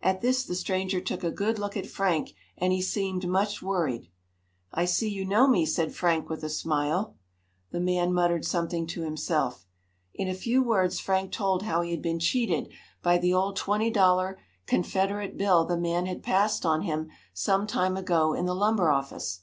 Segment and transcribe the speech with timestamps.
[0.00, 4.06] At this the stranger took a good look at Frank, and he seemed much worried.
[4.72, 7.16] "I see you know me," said Frank with a smile.
[7.72, 9.66] The man muttered something to himself.
[10.14, 12.68] In a few words Frank told how he had been cheated
[13.02, 17.96] by the old twenty dollar Confederate bill the man had passed on him some time
[17.96, 19.40] ago, in the lumber office.